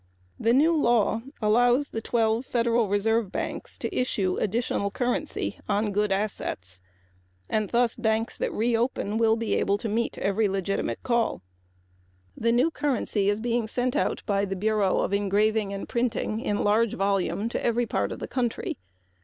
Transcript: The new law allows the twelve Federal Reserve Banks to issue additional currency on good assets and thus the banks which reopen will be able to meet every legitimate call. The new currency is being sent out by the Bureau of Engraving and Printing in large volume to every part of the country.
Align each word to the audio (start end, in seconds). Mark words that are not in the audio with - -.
The 0.39 0.51
new 0.51 0.75
law 0.75 1.21
allows 1.43 1.89
the 1.89 2.01
twelve 2.01 2.47
Federal 2.47 2.87
Reserve 2.89 3.31
Banks 3.31 3.77
to 3.77 3.95
issue 3.95 4.35
additional 4.37 4.89
currency 4.89 5.59
on 5.69 5.91
good 5.91 6.11
assets 6.11 6.81
and 7.47 7.69
thus 7.69 7.93
the 7.93 8.01
banks 8.01 8.39
which 8.39 8.49
reopen 8.51 9.19
will 9.19 9.35
be 9.35 9.53
able 9.53 9.77
to 9.77 9.87
meet 9.87 10.17
every 10.17 10.49
legitimate 10.49 11.03
call. 11.03 11.43
The 12.35 12.51
new 12.51 12.71
currency 12.71 13.29
is 13.29 13.39
being 13.39 13.67
sent 13.67 13.95
out 13.95 14.23
by 14.25 14.43
the 14.43 14.55
Bureau 14.55 15.01
of 15.01 15.13
Engraving 15.13 15.71
and 15.71 15.87
Printing 15.87 16.39
in 16.39 16.63
large 16.63 16.95
volume 16.95 17.47
to 17.49 17.63
every 17.63 17.85
part 17.85 18.11
of 18.11 18.17
the 18.17 18.27
country. 18.27 18.79